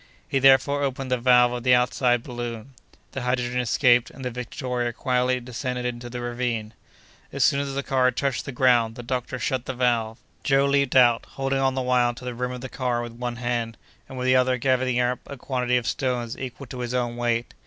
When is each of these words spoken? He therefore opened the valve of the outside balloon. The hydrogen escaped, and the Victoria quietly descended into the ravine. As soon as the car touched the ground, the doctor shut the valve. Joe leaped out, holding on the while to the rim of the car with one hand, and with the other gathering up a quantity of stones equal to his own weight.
He 0.27 0.39
therefore 0.39 0.81
opened 0.81 1.11
the 1.11 1.19
valve 1.19 1.51
of 1.51 1.61
the 1.61 1.75
outside 1.75 2.23
balloon. 2.23 2.73
The 3.11 3.21
hydrogen 3.21 3.59
escaped, 3.59 4.09
and 4.09 4.25
the 4.25 4.31
Victoria 4.31 4.93
quietly 4.93 5.39
descended 5.39 5.85
into 5.85 6.09
the 6.09 6.21
ravine. 6.21 6.73
As 7.31 7.43
soon 7.43 7.59
as 7.59 7.75
the 7.75 7.83
car 7.83 8.09
touched 8.09 8.45
the 8.45 8.51
ground, 8.51 8.95
the 8.95 9.03
doctor 9.03 9.37
shut 9.37 9.67
the 9.67 9.75
valve. 9.75 10.17
Joe 10.43 10.65
leaped 10.65 10.95
out, 10.95 11.27
holding 11.37 11.59
on 11.59 11.75
the 11.75 11.83
while 11.83 12.15
to 12.15 12.25
the 12.25 12.33
rim 12.33 12.49
of 12.51 12.61
the 12.61 12.67
car 12.67 13.03
with 13.03 13.13
one 13.13 13.35
hand, 13.35 13.77
and 14.09 14.17
with 14.17 14.25
the 14.25 14.35
other 14.35 14.57
gathering 14.57 14.99
up 14.99 15.19
a 15.27 15.37
quantity 15.37 15.77
of 15.77 15.85
stones 15.85 16.35
equal 16.35 16.65
to 16.65 16.79
his 16.79 16.95
own 16.95 17.15
weight. 17.15 17.53